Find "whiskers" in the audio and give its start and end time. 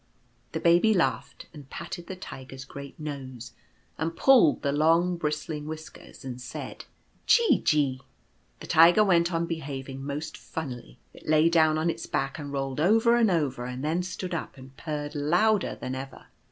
5.67-6.25